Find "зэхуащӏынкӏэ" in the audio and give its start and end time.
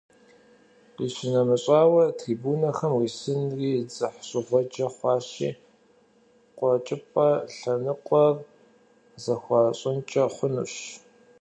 9.23-10.23